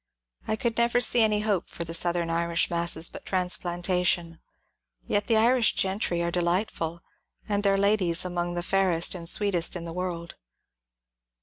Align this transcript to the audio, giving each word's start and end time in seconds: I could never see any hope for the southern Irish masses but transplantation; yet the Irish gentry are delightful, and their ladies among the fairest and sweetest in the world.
I 0.47 0.55
could 0.55 0.79
never 0.79 0.99
see 0.99 1.21
any 1.21 1.41
hope 1.41 1.69
for 1.69 1.83
the 1.83 1.93
southern 1.93 2.31
Irish 2.31 2.71
masses 2.71 3.07
but 3.07 3.23
transplantation; 3.23 4.39
yet 5.05 5.27
the 5.27 5.37
Irish 5.37 5.73
gentry 5.75 6.23
are 6.23 6.31
delightful, 6.31 7.01
and 7.47 7.61
their 7.61 7.77
ladies 7.77 8.25
among 8.25 8.55
the 8.55 8.63
fairest 8.63 9.13
and 9.13 9.29
sweetest 9.29 9.75
in 9.75 9.85
the 9.85 9.93
world. 9.93 10.33